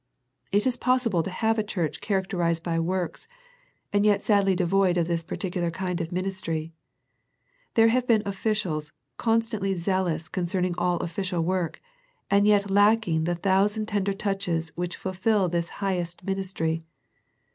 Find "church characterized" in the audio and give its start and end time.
1.63-2.63